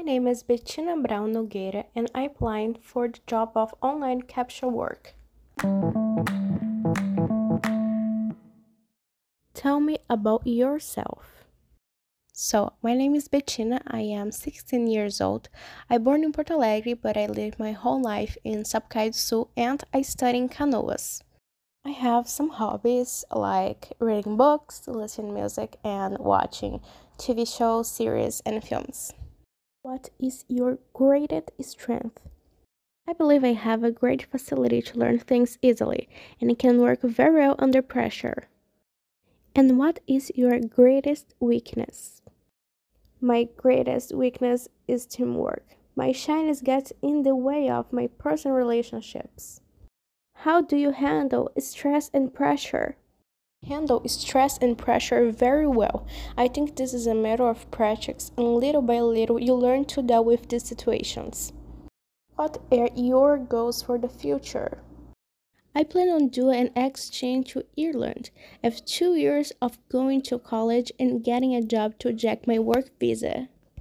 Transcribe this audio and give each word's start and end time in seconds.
My 0.00 0.04
name 0.04 0.26
is 0.28 0.42
Betina 0.42 0.96
Braun 1.06 1.34
Nogueira 1.34 1.84
and 1.94 2.10
I 2.14 2.22
applied 2.22 2.78
for 2.80 3.06
the 3.06 3.20
job 3.26 3.50
of 3.54 3.74
online 3.82 4.22
capture 4.22 4.66
work. 4.66 5.14
Tell 9.52 9.78
me 9.78 9.98
about 10.08 10.46
yourself. 10.46 11.44
So, 12.32 12.72
my 12.82 12.94
name 12.94 13.14
is 13.14 13.28
Betina. 13.28 13.82
I 13.88 14.00
am 14.00 14.32
16 14.32 14.86
years 14.86 15.20
old. 15.20 15.50
I 15.90 15.98
born 15.98 16.24
in 16.24 16.32
Porto 16.32 16.54
Alegre, 16.54 16.96
but 16.96 17.18
I 17.18 17.26
lived 17.26 17.58
my 17.58 17.72
whole 17.72 18.00
life 18.00 18.38
in 18.42 18.62
Sapucaia 18.62 19.08
do 19.08 19.18
Sul 19.18 19.50
and 19.54 19.84
I 19.92 20.00
study 20.00 20.38
in 20.38 20.48
Canoas. 20.48 21.20
I 21.84 21.90
have 21.90 22.26
some 22.26 22.48
hobbies 22.48 23.26
like 23.30 23.92
reading 23.98 24.38
books, 24.38 24.88
listening 24.88 25.34
music, 25.34 25.76
and 25.84 26.16
watching 26.18 26.80
TV 27.18 27.46
shows, 27.46 27.90
series, 27.90 28.40
and 28.46 28.64
films. 28.64 29.12
What 29.90 30.10
is 30.20 30.44
your 30.46 30.78
greatest 30.92 31.50
strength? 31.58 32.20
I 33.08 33.12
believe 33.12 33.42
I 33.42 33.54
have 33.54 33.82
a 33.82 33.90
great 33.90 34.22
facility 34.22 34.80
to 34.82 34.96
learn 34.96 35.18
things 35.18 35.58
easily 35.62 36.08
and 36.40 36.56
can 36.56 36.78
work 36.78 37.02
very 37.02 37.40
well 37.40 37.56
under 37.58 37.82
pressure. 37.82 38.44
And 39.52 39.80
what 39.80 39.98
is 40.06 40.30
your 40.36 40.60
greatest 40.60 41.34
weakness? 41.40 42.22
My 43.20 43.48
greatest 43.56 44.14
weakness 44.14 44.68
is 44.86 45.06
teamwork. 45.06 45.66
My 45.96 46.12
shyness 46.12 46.62
gets 46.62 46.92
in 47.02 47.24
the 47.24 47.34
way 47.34 47.68
of 47.68 47.92
my 47.92 48.06
personal 48.06 48.56
relationships. 48.56 49.60
How 50.46 50.60
do 50.60 50.76
you 50.76 50.92
handle 50.92 51.50
stress 51.58 52.12
and 52.14 52.32
pressure? 52.32 52.96
Handle 53.68 54.02
stress 54.08 54.56
and 54.58 54.76
pressure 54.76 55.30
very 55.30 55.66
well. 55.66 56.06
I 56.36 56.48
think 56.48 56.76
this 56.76 56.94
is 56.94 57.06
a 57.06 57.14
matter 57.14 57.46
of 57.46 57.70
practice, 57.70 58.32
and 58.36 58.56
little 58.56 58.80
by 58.80 59.00
little 59.00 59.38
you 59.38 59.54
learn 59.54 59.84
to 59.86 60.02
deal 60.02 60.24
with 60.24 60.48
these 60.48 60.64
situations. 60.64 61.52
What 62.36 62.56
are 62.72 62.88
your 62.96 63.36
goals 63.36 63.82
for 63.82 63.98
the 63.98 64.08
future? 64.08 64.82
I 65.74 65.84
plan 65.84 66.08
on 66.08 66.28
doing 66.28 66.58
an 66.58 66.70
exchange 66.74 67.52
to 67.52 67.66
Ireland. 67.78 68.30
Have 68.64 68.84
two 68.86 69.14
years 69.14 69.52
of 69.60 69.78
going 69.90 70.22
to 70.22 70.38
college 70.38 70.90
and 70.98 71.22
getting 71.22 71.54
a 71.54 71.62
job 71.62 71.98
to 71.98 72.14
check 72.14 72.46
my 72.46 72.58
work 72.58 72.98
visa. 72.98 73.49